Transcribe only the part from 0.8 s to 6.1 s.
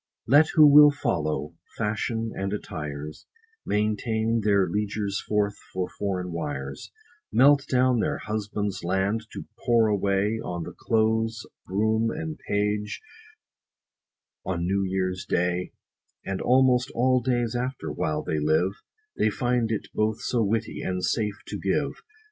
follow fashions and attires, Maintain their liegers forth for